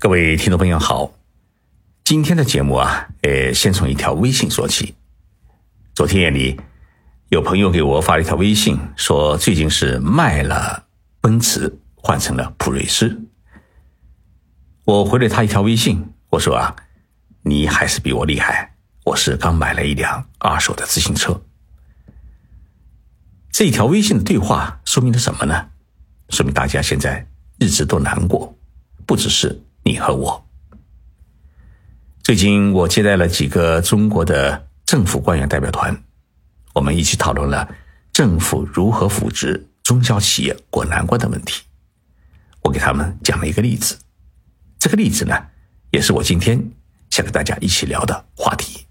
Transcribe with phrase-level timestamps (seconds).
[0.00, 1.12] 各位听众朋友好，
[2.04, 4.94] 今天的节目啊，呃，先从一条微信说起。
[5.94, 6.58] 昨天夜里，
[7.28, 10.86] 有朋友给我发了一条微信，说最近是卖了
[11.20, 13.28] 奔驰，换成了普锐斯。
[14.84, 16.74] 我回了他一条微信，我说啊，
[17.42, 18.74] 你还是比我厉害，
[19.04, 21.38] 我是刚买了一辆二手的自行车。
[23.52, 25.68] 这一条微信的对话说明了什么呢？
[26.30, 27.28] 说明大家现在
[27.58, 28.56] 日子都难过，
[29.04, 29.60] 不只是。
[29.82, 30.46] 你和我，
[32.22, 36.04] 最近我接待了几个中国的政府官员代表团，
[36.74, 37.68] 我们一起讨论了
[38.12, 41.62] 政府如何扶持中小企业过难关的问题。
[42.62, 43.96] 我给他们讲了一个例子，
[44.78, 45.34] 这个例子呢，
[45.90, 46.62] 也是我今天
[47.08, 48.86] 想跟大家一起聊的话题。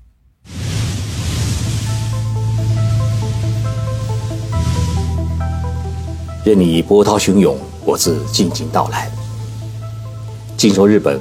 [6.44, 9.19] 任你波涛汹涌，我自静静到来。
[10.60, 11.18] 静说日本，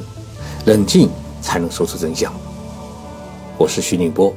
[0.67, 1.09] 冷静
[1.41, 2.35] 才能说出真相。
[3.57, 4.37] 我是徐宁波，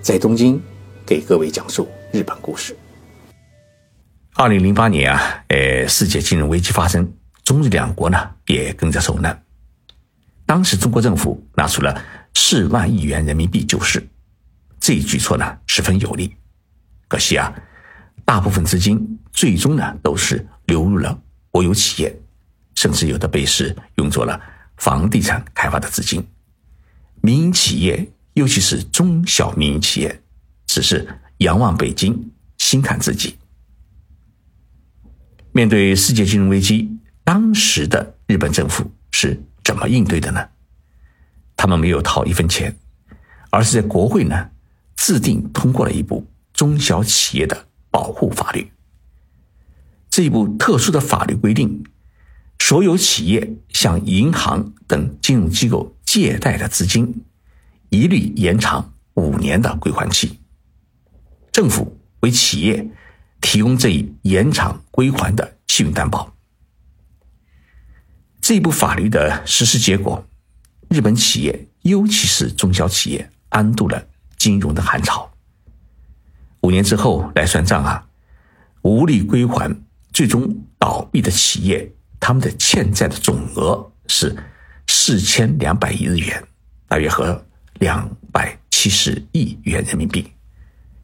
[0.00, 0.58] 在东京
[1.04, 2.74] 给各位讲述日本故事。
[4.36, 7.06] 二零零八年啊，呃，世界金融危机发生，
[7.44, 9.38] 中日两国呢也跟着受难。
[10.46, 12.02] 当时中国政府拿出了
[12.32, 14.02] 四万亿元人民币救市，
[14.80, 16.34] 这一举措呢十分有力。
[17.08, 17.52] 可惜啊，
[18.24, 22.18] 大部分资金最终呢都是流入了国有企业。
[22.74, 24.40] 甚至有的被是用作了
[24.76, 26.26] 房地产开发的资金，
[27.22, 30.22] 民营企业，尤其是中小民营企业，
[30.66, 31.06] 只是
[31.38, 33.38] 仰望北京，心看自己。
[35.52, 40.48] 面对世界金融危机，当时的日本政府是怎么应对的呢？
[41.56, 42.76] 他们没有掏一分钱，
[43.50, 44.50] 而是在国会呢
[44.96, 48.70] 制定通过了一部中小企业的保护法律。
[50.10, 51.84] 这一部特殊的法律规定。
[52.66, 57.22] 所有企业向银行等金融机构借贷的资金，
[57.90, 60.40] 一律延长五年的归还期。
[61.52, 62.88] 政府为企业
[63.42, 66.34] 提供这一延长归还的信用担保。
[68.40, 70.26] 这一部法律的实施结果，
[70.88, 74.06] 日本企业尤其是中小企业安度了
[74.38, 75.30] 金融的寒潮。
[76.62, 78.06] 五年之后来算账啊，
[78.80, 79.70] 无力归还，
[80.14, 81.92] 最终倒闭的企业。
[82.26, 84.34] 他们的欠债的总额是
[84.86, 86.42] 四千两百亿日元，
[86.88, 90.32] 大约合两百七十亿元人民币。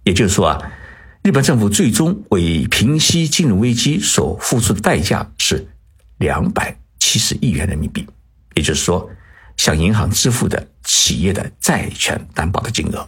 [0.02, 0.72] 也就是说啊，
[1.22, 5.68] 日本政府最终为平息金融危机所付出的代价是
[6.16, 8.06] 两百七十亿元人民币。
[8.54, 9.10] 也就是说，
[9.58, 13.06] 向银行支付的企业的债权担保的金额。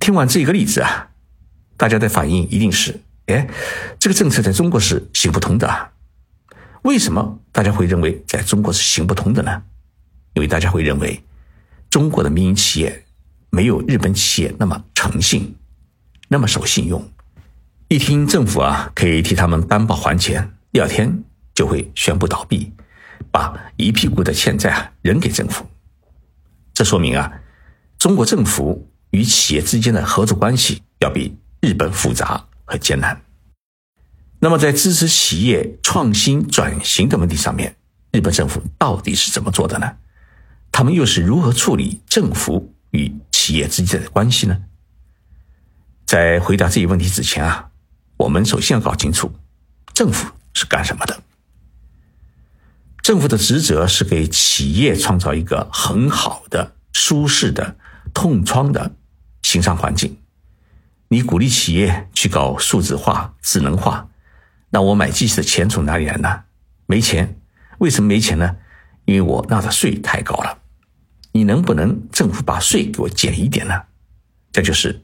[0.00, 1.10] 听完这个例子啊，
[1.76, 3.00] 大家的反应一定是。
[3.26, 3.48] 哎，
[3.98, 5.90] 这个政策在中国是行不通的啊。
[6.82, 9.62] 为什么大家会认为在中国是行不通的呢？
[10.34, 11.20] 因为大家会认为
[11.90, 13.04] 中国的民营企业
[13.50, 15.56] 没有日本企业那么诚信，
[16.28, 17.04] 那么守信用。
[17.88, 22.72] 一听政府啊可以替他们担保还钱，第二天就会宣布倒闭，
[23.32, 25.66] 把一屁股的欠债啊扔给政府。
[26.74, 27.32] 这说明啊，
[27.98, 32.46] 中国政府与企业之间的合作关系要比日本复杂。
[32.66, 33.22] 和艰难。
[34.38, 37.74] 那么，在支持企业创新转型的问题上面，
[38.12, 39.96] 日本政府到底是怎么做的呢？
[40.70, 44.64] 他们又是如何处理政府与企业之间的关系呢？
[46.04, 47.70] 在回答这一问题之前啊，
[48.18, 49.32] 我们首先要搞清楚
[49.94, 51.22] 政府是干什么的。
[53.02, 57.76] 政府的职责是给企业创造一个很好的、舒适的、
[58.12, 58.96] 痛窗的
[59.54, 60.18] 营商环境。
[61.08, 64.08] 你鼓励企业去搞数字化、智能化，
[64.70, 66.42] 那我买机器的钱从哪里来呢？
[66.86, 67.40] 没钱，
[67.78, 68.56] 为什么没钱呢？
[69.04, 70.58] 因为我纳的税太高了。
[71.30, 73.80] 你能不能政府把税给我减一点呢？
[74.50, 75.00] 这就是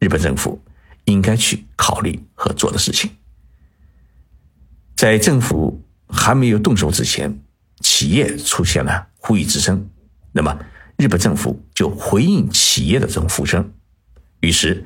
[0.00, 0.60] 日本政府
[1.04, 3.08] 应该去考虑和做的事情。
[4.96, 7.40] 在政府还没有动手之前，
[7.80, 9.88] 企业出现了呼吁之声，
[10.32, 10.58] 那么
[10.96, 13.72] 日本政府就回应企业的这种呼声，
[14.40, 14.84] 于是。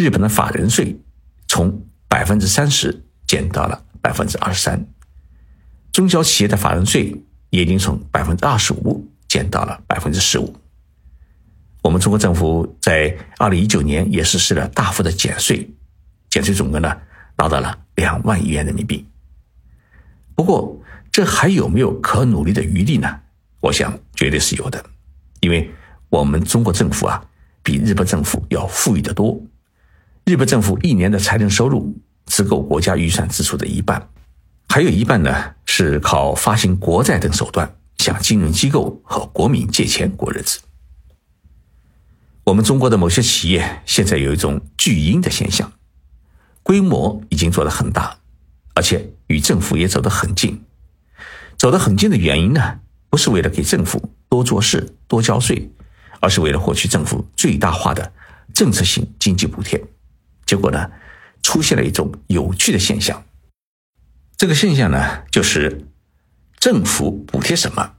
[0.00, 0.98] 日本的法人税
[1.46, 4.82] 从百分之三十减到了百分之二十三，
[5.92, 7.14] 中小企业的法人税
[7.50, 10.56] 也已经从百分之二十五减到了百分之十五。
[11.82, 15.70] 我们中国政府在二零一九年也实施了大幅的减税，
[16.30, 16.96] 减税总额呢
[17.36, 19.06] 达到了两万亿元人民币。
[20.34, 20.80] 不过，
[21.12, 23.20] 这还有没有可努力的余地呢？
[23.60, 24.82] 我想绝对是有的，
[25.40, 25.70] 因为
[26.08, 27.22] 我们中国政府啊
[27.62, 29.38] 比日本政府要富裕得多。
[30.30, 31.92] 日本政府一年的财政收入
[32.26, 34.10] 只够国家预算支出的一半，
[34.68, 40.60] 还有一半呢是靠发行国债等手段向金融机构和国民借钱过日子。
[42.44, 45.72] 我们中国的某些企业现在有一种巨婴的现象，
[46.62, 48.16] 规模已经做得很大，
[48.74, 50.62] 而且与政府也走得很近。
[51.56, 52.78] 走得很近的原因呢，
[53.08, 55.72] 不是为了给政府多做事、多交税，
[56.20, 58.12] 而是为了获取政府最大化的
[58.54, 59.84] 政策性经济补贴。
[60.50, 60.90] 结果呢，
[61.44, 63.22] 出现了一种有趣的现象。
[64.36, 65.86] 这个现象呢，就是
[66.58, 67.94] 政府补贴什么，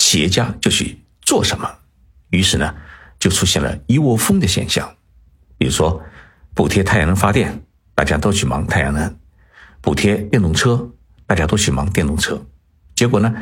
[0.00, 1.78] 企业家就去做什么。
[2.30, 2.74] 于是呢，
[3.20, 4.96] 就出现了一窝蜂的现象。
[5.56, 6.02] 比如说，
[6.54, 7.62] 补贴太阳能发电，
[7.94, 9.08] 大家都去忙太阳能；
[9.80, 10.90] 补贴电动车，
[11.28, 12.44] 大家都去忙电动车。
[12.96, 13.32] 结果呢，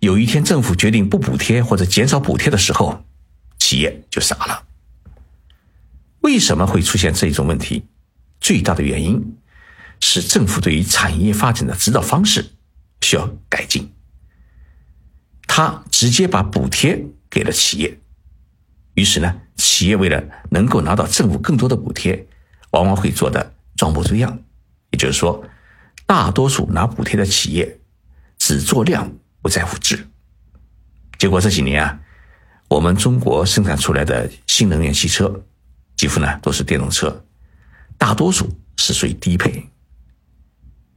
[0.00, 3.02] 有一天政府决定不补贴或者减少补贴的时候，
[3.58, 4.64] 企业就傻了。
[6.20, 7.86] 为什么会出现这种问题？
[8.40, 9.36] 最大的原因
[10.00, 12.44] 是政府对于产业发展的指导方式
[13.02, 13.92] 需要改进。
[15.46, 17.98] 他直接把补贴给了企业，
[18.94, 22.26] 于是呢，企业为了能够拿到政府更多的补贴，
[22.70, 24.38] 往往会做的装模作样。
[24.90, 25.44] 也就是说，
[26.06, 27.76] 大多数拿补贴的企业。
[28.42, 30.08] 只做量不在乎质，
[31.18, 32.00] 结果这几年啊，
[32.68, 35.44] 我们中国生产出来的新能源汽车，
[35.94, 37.22] 几乎呢都是电动车，
[38.00, 38.48] 大多数
[38.78, 39.68] 是属于低配。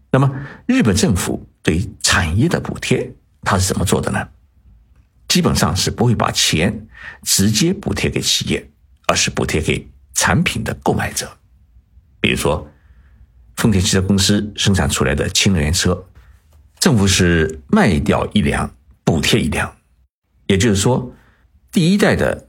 [0.09, 0.31] 那么
[0.65, 4.25] 日本政府对产业的补贴，它是怎么做的呢？
[5.27, 6.87] 基本上是不会把钱
[7.23, 8.71] 直接补贴给企业，
[9.07, 11.29] 而是补贴给产品的购买者。
[12.21, 12.71] 比如说，
[13.57, 16.05] 丰田汽车公司生产出来的氢能源车。
[16.79, 18.73] 政府是卖掉一辆
[19.03, 19.75] 补贴一辆，
[20.47, 21.13] 也就是说，
[21.69, 22.47] 第一代的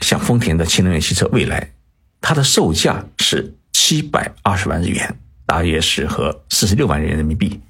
[0.00, 1.72] 像丰田的氢能源汽车未来，
[2.20, 3.54] 它的售价是
[3.86, 5.14] 七百二十万日元，
[5.44, 7.60] 大约是和四十六万元人民币。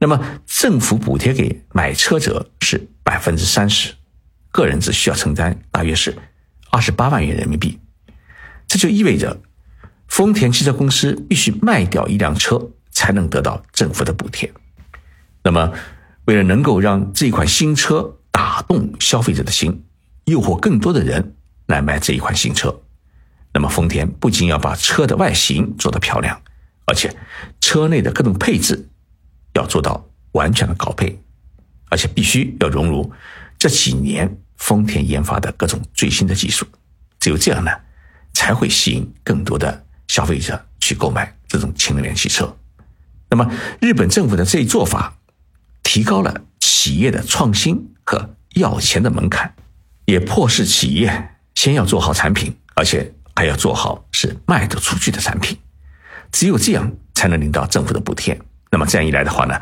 [0.00, 3.94] 那么政府补贴给买车者是百分之三十，
[4.50, 6.12] 个人只需要承担大约是
[6.72, 7.78] 二十八万元人民币。
[8.66, 9.40] 这就意味着
[10.08, 14.52] 丰田汽车公司必须卖掉一辆车才能得到政府的补贴。
[15.44, 15.72] 那么，
[16.24, 19.84] 为了能够让这款新车打动消费者的心，
[20.24, 21.36] 诱惑更多的人
[21.66, 22.76] 来买这一款新车，
[23.54, 26.38] 那么丰田不仅要把车的外形做得漂亮，
[26.84, 27.16] 而且
[27.60, 28.88] 车内的各种配置
[29.54, 31.18] 要做到完全的高配，
[31.88, 33.10] 而且必须要融入
[33.58, 36.66] 这几年丰田研发的各种最新的技术。
[37.18, 37.70] 只有这样呢，
[38.34, 42.54] 才会吸引更多的消费者去购买这种氢能源汽车。
[43.30, 43.50] 那么，
[43.80, 45.16] 日本政府的这一做法。
[45.86, 49.54] 提高了企业的创新和要钱的门槛，
[50.06, 55.58] 也迫使企业先要做好产品，而且还要做好是卖得出去的产品。
[56.32, 58.40] 只有这样才能领到政府的补贴。
[58.70, 59.60] 那么这样一来的话呢，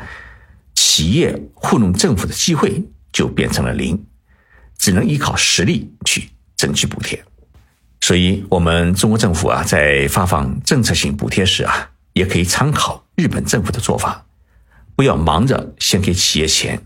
[0.73, 4.05] 企业糊弄政府的机会就变成了零，
[4.77, 7.23] 只能依靠实力去争取补贴。
[8.01, 14.25] 所以，我们中国政府啊，在发放政策性补贴时啊，也可以参考日本政府的做法。
[14.95, 16.85] 不要忙着先给企业钱，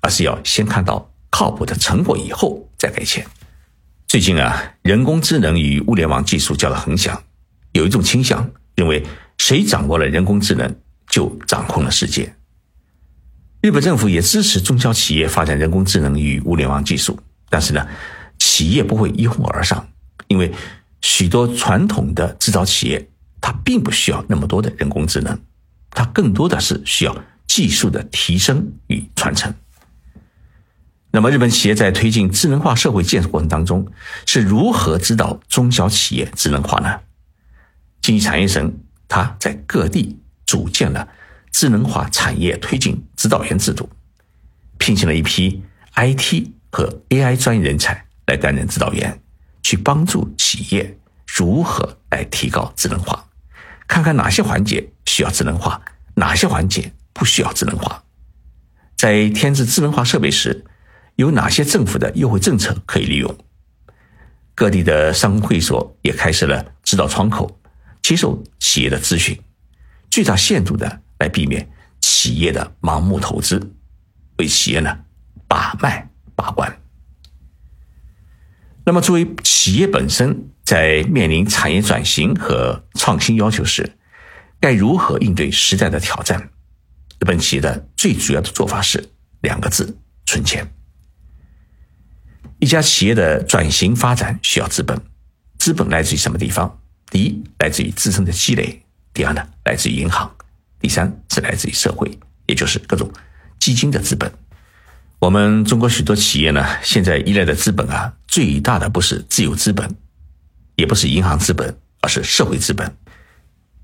[0.00, 3.26] 而是要先看到靠谱的成果以后再给钱。
[4.08, 7.20] 最近啊，人工智能与物联网技术叫得很响，
[7.72, 9.04] 有一种倾向认为
[9.36, 10.74] 谁掌握了人工智能
[11.08, 12.32] 就掌控了世界。
[13.60, 17.18] 日本政府也支持中小企业发展人工智能与物联网技术，
[17.50, 17.86] 但是呢，
[18.38, 19.88] 企业不会一哄而上，
[20.28, 20.52] 因为
[21.00, 23.08] 许多传统的制造企业
[23.40, 25.36] 它并不需要那么多的人工智能，
[25.90, 27.16] 它更多的是需要。
[27.48, 29.54] 技术的提升与传承。
[31.16, 33.90] 那么，日本企业在推进智能化社会建设过程当中，
[34.26, 37.00] 是如何指导中小企业智能化呢？
[38.02, 38.70] 经济产业省
[39.08, 41.08] 它在各地组建了
[41.50, 43.88] 智能化产业推进指导员制度，
[44.76, 45.62] 聘请了一批
[45.94, 49.18] IT 和 AI 专业人才来担任指导员，
[49.62, 53.24] 去帮助企业如何来提高智能化，
[53.88, 55.80] 看看哪些环节需要智能化，
[56.16, 56.92] 哪些环节。
[57.14, 58.04] 不需要智能化，
[58.94, 60.66] 在添置智能化设备时，
[61.16, 63.36] 有哪些政府的优惠政策可以利用？
[64.54, 67.58] 各地的商会所也开设了指导窗口，
[68.02, 69.38] 接受企业的咨询，
[70.10, 71.68] 最大限度的来避免
[72.00, 73.60] 企业的盲目投资，
[74.38, 74.98] 为企业呢
[75.48, 76.80] 把脉把关。
[78.84, 83.98] 那么，作为企业本身，在面临产业转型和创新要求时，
[84.60, 86.50] 该如何应对时代的挑战？
[87.18, 89.08] 日本企业的最主要的做法是
[89.40, 90.70] 两个字：存钱。
[92.66, 95.00] 一家企业的转型发展需要资本，
[95.56, 96.80] 资本来自于什么地方？
[97.12, 98.82] 第一，来自于自身的积累；
[99.14, 100.28] 第二呢，来自于银行；
[100.80, 102.10] 第三是来自于社会，
[102.46, 103.08] 也就是各种
[103.60, 104.28] 基金的资本。
[105.20, 109.88] 我们中国许多企业呢，现在依赖的资本啊，最大的不是自有资本，
[110.74, 112.92] 也不是银行资本，而是社会资本。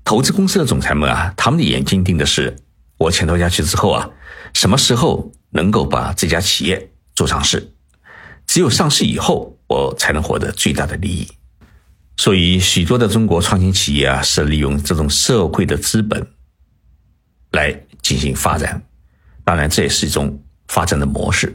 [0.03, 2.53] 投资公司的总裁们啊，他们的眼睛盯的是
[2.97, 4.09] 我潜投下去之后啊，
[4.53, 7.69] 什么时候能够把这家企业做上市？
[8.53, 11.27] 只有上市以后，我才能获得最大的利益。
[12.17, 16.27] 所以，许多的中国创新企业啊，是利用这种社会的资本
[17.49, 18.83] 来进行发展。
[19.43, 21.51] 当然，这也是一种发展的模式。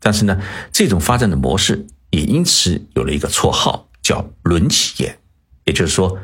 [0.00, 0.40] 但是呢，
[0.72, 5.18] 这种发展的模式也因此有了一个绰号，叫“轮企业”。
[5.68, 6.18] 也就是说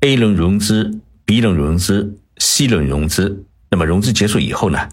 [0.00, 3.44] ，A 轮融资，B 轮融资，C 轮融资。
[3.68, 4.88] 那么融资结束以后呢，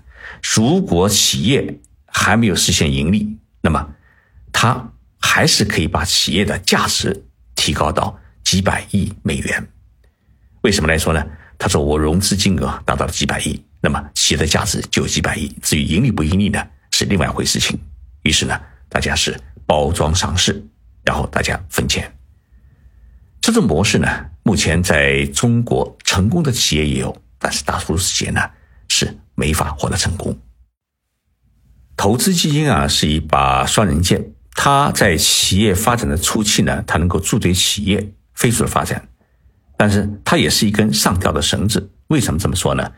[0.53, 3.93] 如果企业还没有实现盈利，那么
[4.59, 7.25] 它还是可以把企业的价值。
[7.53, 9.67] 提高到几百亿美元，
[10.61, 11.23] 为什么来说呢？
[11.57, 15.47] 他说我融资金额达到了几百亿，那么企业的价值就有几百亿。
[15.61, 17.77] 至于盈利不盈利呢，是另外一回事情。
[18.21, 20.63] 于是呢，大家是包装上市，
[21.03, 22.09] 然后大家分钱。
[23.41, 24.07] 这种模式呢，
[24.43, 28.41] 目前在中国成功的企业也有，但是大多数企业呢
[28.87, 30.39] 是没法获得成功。
[31.97, 34.23] 投资基金啊，是一把双刃剑。
[34.59, 39.07] 它在企业发展的初期呢，它能够助推企业飞速的发展，
[39.77, 41.91] 但是它也是一根上吊的绳子。
[42.07, 42.91] 为什么这么说呢？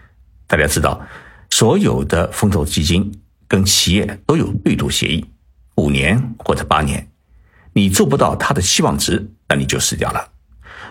[0.47, 1.05] 大家知道，
[1.49, 3.11] 所有的风投基金
[3.45, 5.25] 跟企业都有对赌协议，
[5.75, 7.09] 五年或者八年，
[7.73, 10.31] 你做不到他的期望值，那你就死掉了。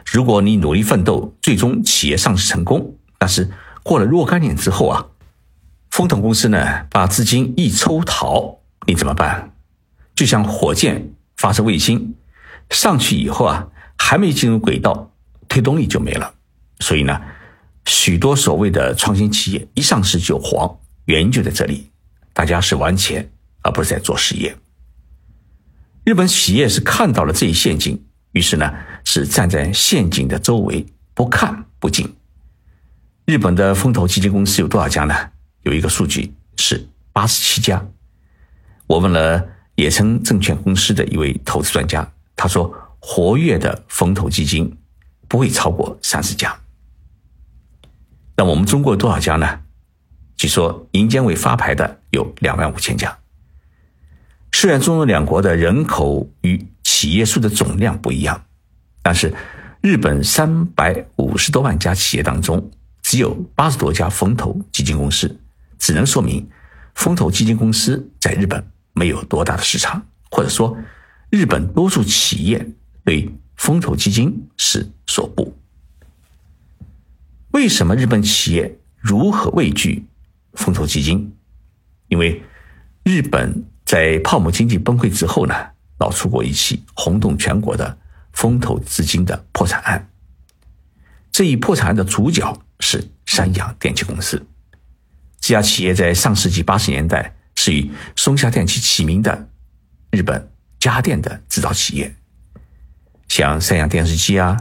[0.05, 3.51] 如果你努力奋斗，最终企业上市成功，但是
[3.83, 5.07] 过了若干年之后啊，
[5.91, 9.55] 风投公司呢把资金一抽逃，你怎么办？
[10.19, 12.17] 就像火箭发射卫星
[12.71, 15.13] 上去以后啊，还没进入轨道，
[15.47, 16.35] 推动力就没了。
[16.81, 17.21] 所以呢，
[17.87, 21.89] 许多所谓的创新企业一上市就黄，原因就在这里，
[22.33, 23.31] 大家是玩钱
[23.63, 24.57] 而不是在做实业。
[26.03, 30.85] 日本企业是看到了这一陷阱，于是呢是站在陷阱的周围
[31.15, 32.13] 不看不进。
[33.25, 35.15] 日本的风投基金公司有多少家呢？
[35.63, 37.87] 有一个数据是八十七家。
[38.89, 39.51] 我问了。
[39.79, 44.77] 野村证券公司的一位投资专家，他说：“活跃的风投基金
[45.29, 46.53] 不会超过三十家。”
[48.37, 49.61] 那我们中国有多少家呢？
[50.37, 53.17] 据说银监会发牌的有两万五千家。
[54.51, 58.47] 虽然中日两国的人口与企业数的总量不一样，
[59.01, 59.33] 但是
[59.81, 62.69] 日本三百五十多万家企业当中，
[63.01, 65.39] 只有八十多家风投基金公司，
[65.79, 66.49] 只能说明
[66.97, 68.69] 风投基金公司在日本。
[68.99, 70.77] 没有多大的市场，或者说，
[71.31, 72.67] 日本多数企业
[73.05, 75.57] 对风投基金是所不。
[77.53, 80.05] 为什么日本企业如何畏惧
[80.55, 81.33] 风投基金？
[82.09, 82.43] 因为
[83.05, 85.55] 日本在泡沫经济崩溃之后呢，
[86.01, 87.97] 闹出过一起轰动全国的
[88.33, 90.11] 风投资金的破产案。
[91.31, 94.45] 这一破产案的主角是三洋电气公司。
[95.41, 97.38] 这家企业在上世纪八十年代。
[97.61, 99.49] 是与松下电器齐名的
[100.13, 100.49] 日本
[100.79, 102.15] 家电的制造企业，
[103.27, 104.57] 像三洋电视机啊、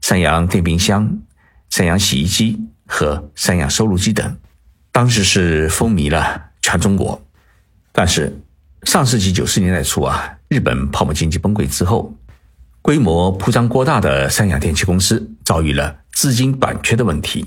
[0.00, 1.20] 三洋电冰箱、
[1.68, 4.38] 三洋洗衣机和三洋收录机等，
[4.90, 7.22] 当时是风靡了全中国。
[7.92, 8.34] 但是
[8.84, 12.16] 上世纪九十年代初啊，日本泡沫经济崩溃之后，
[12.80, 17.46] 规模铺张过大的三洋电器公司遭遇了资金短缺的问题。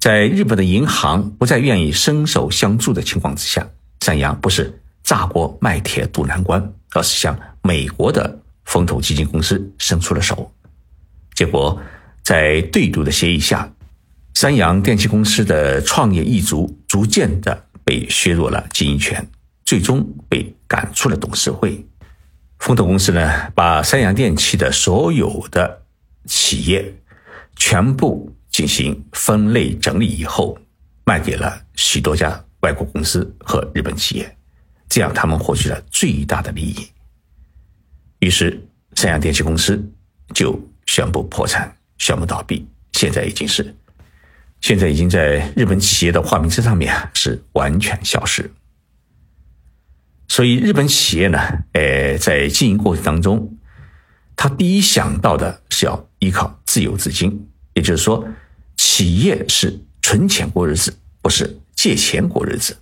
[0.00, 3.66] 在日本的银行不再愿意伸手相助的情况之下，
[4.06, 4.72] 三洋不是
[5.02, 10.48] 炸锅卖铁渡难关，而是向美国的风投基金公司伸出了手。
[11.34, 11.76] 结果，
[12.22, 13.68] 在对赌的协议下，
[14.32, 19.28] 三洋电气公司的创业一族逐渐的被削弱了经营权，
[19.64, 21.84] 最终被赶出了董事会。
[22.60, 25.82] 风投公司呢，把三洋电器的所有的
[26.26, 26.94] 企业
[27.56, 28.32] 全部。
[28.48, 30.56] 进行分类整理以后，
[31.04, 34.36] 卖给了许多家外国公司和日本企业，
[34.88, 36.88] 这样他们获取了最大的利益。
[38.18, 38.60] 于是，
[38.96, 39.80] 三洋电器公司
[40.34, 42.66] 就宣布破产，宣布倒闭。
[42.94, 43.72] 现在已经是，
[44.60, 48.50] 现在已经在日本企业的化名册上面是完全消失。
[50.26, 51.38] 所以，日本企业呢，
[51.74, 53.56] 呃，在经营过程当中，
[54.34, 58.26] 他第一想到的是要依靠自有资金，也就是说。
[58.78, 62.76] 企业是存钱过日子，不是借钱过日子。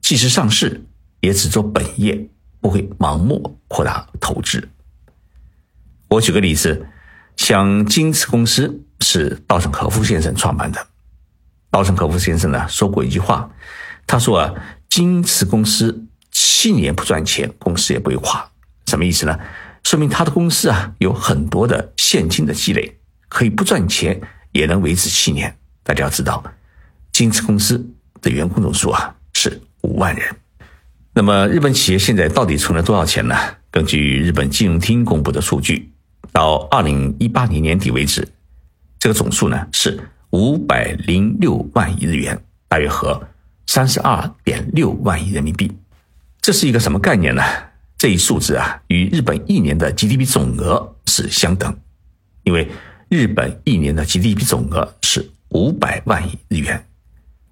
[0.00, 0.84] 即使上市，
[1.20, 2.28] 也只做本业，
[2.60, 4.68] 不会盲目扩大投资。
[6.08, 6.86] 我举个例子，
[7.36, 10.86] 像京瓷公司是稻盛和夫先生创办的。
[11.70, 13.50] 稻盛和夫先生呢说过一句话，
[14.06, 14.54] 他说啊，
[14.88, 18.48] 京瓷公司七年不赚钱，公司也不会垮。
[18.86, 19.38] 什么意思呢？
[19.82, 24.20] 说明他的公司啊有很多的现金的积累，可以不赚钱
[24.52, 25.56] 也能维持七年。
[25.82, 26.42] 大家要知道，
[27.12, 27.94] 京瓷公司
[28.26, 30.36] 的员工总数啊是五万人。
[31.14, 33.34] 那么日本企业现在到底存了多少钱呢？
[33.70, 35.90] 根据日本金融厅公布的数据，
[36.32, 38.26] 到二零一八年年底为止，
[38.98, 39.98] 这个总数呢是。
[40.30, 43.28] 五百零六万亿日元，大约合
[43.66, 45.70] 三十二点六万亿人民币，
[46.42, 47.42] 这是一个什么概念呢？
[47.96, 51.74] 这一数字啊，与日本一年的 GDP 总额是相等，
[52.42, 52.68] 因为
[53.08, 56.84] 日本一年的 GDP 总额是五百万亿日元，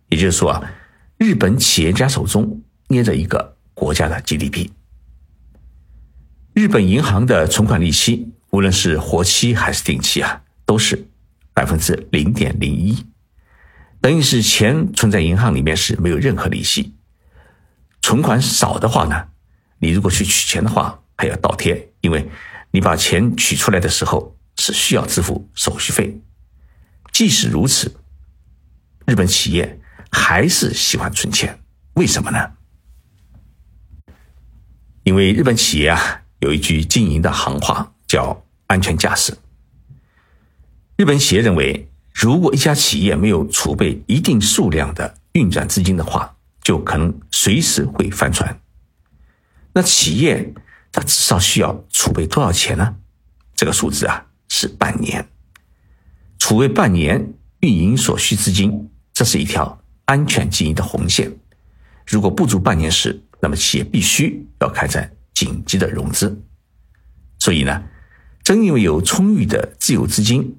[0.08, 0.72] 也就是说啊，
[1.18, 4.70] 日本企业家手中捏着一个国家的 GDP。
[6.52, 11.08] 日本银行的存款利息，无论是活期还是定期啊，都是。
[11.56, 13.06] 百分之零点零一，
[14.00, 16.96] 等于是钱存在银行里面是没有任何利息。
[18.02, 19.28] 存款少的话呢，
[19.78, 22.28] 你如果去取钱的话还要倒贴，因为
[22.72, 26.20] 你把钱取出来的时候是需要支付手续费。
[27.12, 27.94] 即使如此，
[29.06, 29.78] 日本企业
[30.14, 31.58] 还是喜欢存钱，
[31.94, 32.52] 为什么呢？
[35.02, 39.36] 因为日本企业啊有一句经营的行话叫“安全驾驶”。
[40.96, 48.60] 日本企业认为，如果一家企业没有储备一定数量的运转资金的话，就可能随时会翻船。
[49.72, 50.54] 那企业
[50.92, 52.96] 它至少需要储备多少钱呢？
[53.56, 55.28] 这个数字啊是半年，
[56.38, 61.32] 储备半年运营所需资金，这是一条安全经营的红线。
[62.06, 66.40] 如果不足半年时，那么企业必须要开展紧急的融资。
[67.38, 67.82] 所以呢，
[68.42, 70.56] 正因为有充裕的自有资金。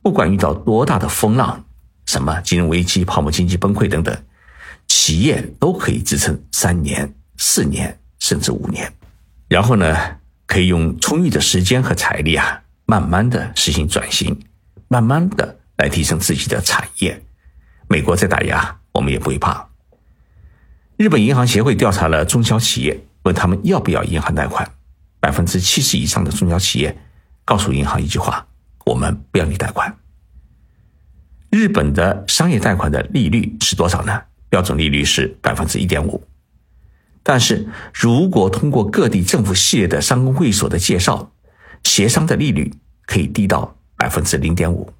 [0.00, 1.64] 不管遇到多大的风浪，
[2.06, 4.16] 什么金融危机、泡沫经济崩溃等等，
[4.86, 8.90] 企业都可以支撑三年、四年甚至五年。
[9.48, 10.16] 然后呢，
[10.46, 14.38] 可以用充裕的时间和财力啊，慢慢的实行转型，
[14.86, 17.22] 慢慢的来提升自己的产业。
[17.88, 19.68] 美国在打压，我们也不会怕。
[20.96, 24.68] 日本银行协会调查了中小企业，问他们要不要银行贷款，
[25.20, 26.96] 百分之七十以上的中小企业
[27.44, 28.46] 告诉银行一句话。
[28.84, 29.94] 我们不要你贷款。
[31.50, 34.22] 日本的商业贷款的利率是多少呢？
[34.48, 36.24] 标准利率是百分之一点五。
[37.22, 41.30] 但是如果通过各地政府系列的商工会所的介绍，
[41.84, 42.72] 协商的利率
[43.04, 44.90] 可以低到百分之零点五。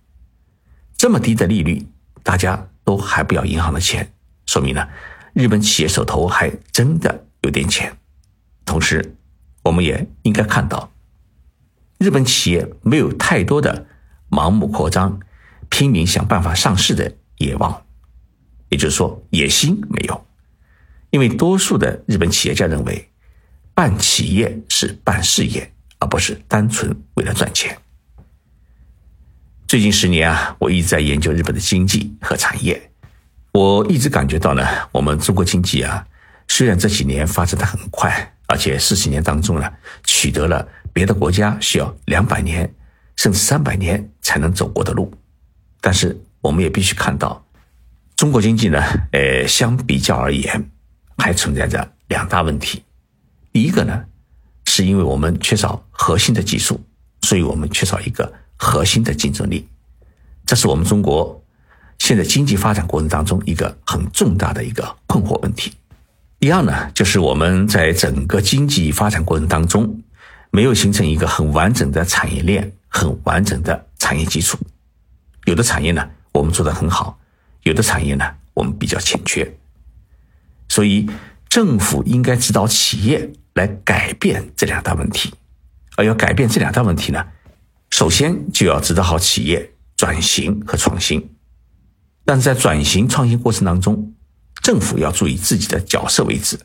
[0.98, 1.86] 这么低的利率，
[2.22, 4.10] 大家都还不要银行的钱，
[4.46, 4.88] 说明呢，
[5.34, 7.94] 日本企业手头还真的有点钱。
[8.64, 9.14] 同时，
[9.62, 10.90] 我们也应该看到。
[11.98, 13.86] 日本企业没有太多的
[14.30, 15.20] 盲目扩张、
[15.68, 17.84] 拼命想办法上市的野望，
[18.70, 20.26] 也就是说野心没有。
[21.10, 23.10] 因为多数的日本企业家认为，
[23.74, 27.76] 办企业是办事业，而不是单纯为了赚钱。
[29.68, 32.90] 最近十年啊，我一直在研究日本的经济和产业，
[33.52, 36.06] 我一直感觉到呢，我们中国经济啊，
[36.48, 39.70] 虽然这几年发展的很快，而且四十年当中呢，
[40.04, 40.66] 取得了。
[40.94, 42.74] 别的国家需要两百年
[43.14, 45.12] 甚至三百年才能走过的路，
[45.82, 47.44] 但是我们也必须看到，
[48.16, 50.70] 中国经济呢，呃，相比较而言，
[51.18, 52.82] 还存在着两大问题。
[53.52, 54.02] 第一个呢，
[54.64, 56.82] 是因为我们缺少核心的技术，
[57.20, 59.66] 所以我们缺少一个核心的竞争力，
[60.44, 61.42] 这是我们中国
[61.98, 65.72] 现在经济发展过程当中一个很重大的一个困惑问题。
[66.38, 70.02] 第二呢，就是我们在整个经济发展过程当中。
[70.50, 74.56] 没有形成一个很完整的产业链，很完整的产业基础。
[75.44, 77.18] 有的产业呢，我们做得很好；
[77.64, 79.46] 有的产业呢，我们比较欠缺。
[80.70, 81.06] 所以，
[81.50, 85.34] 政府应该指导企业来改变这两大问题。
[85.96, 87.22] 而要改变这两大问题呢，
[87.90, 91.34] 首先就要指导好企业转型和创新。
[92.24, 94.14] 但是在转型创新过程当中，
[94.62, 96.58] 政府要注意自己的角色位置，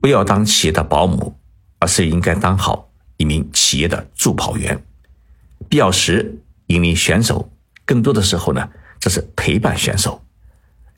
[0.00, 1.38] 不要当企业的保姆，
[1.78, 2.86] 而是应该当好。
[3.18, 4.80] 一名企业的助跑员，
[5.68, 7.50] 必要时引领选手，
[7.84, 10.24] 更多的时候呢，这是陪伴选手，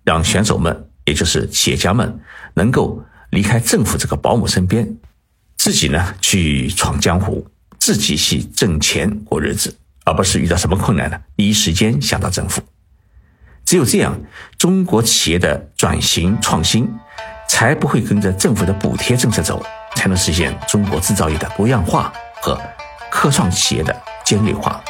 [0.04, 2.20] 让选手们，也就是企业家们，
[2.52, 4.98] 能够离开政府这个保姆身边，
[5.56, 7.48] 自己呢去闯江湖，
[7.80, 12.62] 自己去挣钱过日子，而不是遇到什么困难呢，第一时间想到政府。
[13.64, 14.16] 只有这样，
[14.56, 16.88] 中国企业的转型创新，
[17.48, 19.60] 才不会跟着政府的补贴政策走。
[19.96, 22.58] 才能实现中国制造业的多样化和
[23.10, 24.82] 科创企业的尖锐化，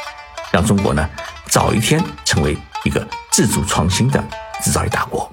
[0.53, 1.09] 让中国呢
[1.47, 4.23] 早一天成为一个自主创新的
[4.61, 5.29] 制造业大国。